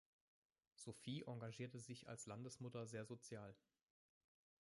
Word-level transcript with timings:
Sophie 0.73 1.23
engagierte 1.27 1.77
sich 1.79 2.09
als 2.09 2.25
Landesmutter 2.25 2.87
sehr 2.87 3.05
sozial. 3.05 3.55